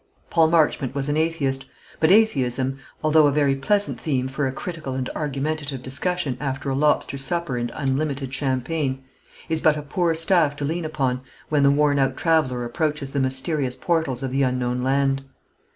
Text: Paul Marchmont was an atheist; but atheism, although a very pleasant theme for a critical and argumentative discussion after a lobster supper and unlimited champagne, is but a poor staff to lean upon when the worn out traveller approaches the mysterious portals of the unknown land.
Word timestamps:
Paul 0.31 0.47
Marchmont 0.47 0.95
was 0.95 1.09
an 1.09 1.15
atheist; 1.17 1.65
but 1.99 2.09
atheism, 2.11 2.79
although 3.03 3.27
a 3.27 3.31
very 3.31 3.55
pleasant 3.55 3.99
theme 4.01 4.27
for 4.27 4.47
a 4.47 4.51
critical 4.51 4.95
and 4.95 5.07
argumentative 5.13 5.83
discussion 5.83 6.37
after 6.39 6.71
a 6.71 6.75
lobster 6.75 7.19
supper 7.19 7.55
and 7.55 7.71
unlimited 7.75 8.33
champagne, 8.33 9.03
is 9.47 9.61
but 9.61 9.77
a 9.77 9.83
poor 9.83 10.15
staff 10.15 10.55
to 10.55 10.65
lean 10.65 10.85
upon 10.85 11.21
when 11.49 11.61
the 11.61 11.69
worn 11.69 11.99
out 11.99 12.17
traveller 12.17 12.65
approaches 12.65 13.11
the 13.11 13.19
mysterious 13.19 13.75
portals 13.75 14.23
of 14.23 14.31
the 14.31 14.41
unknown 14.41 14.79
land. 14.81 15.23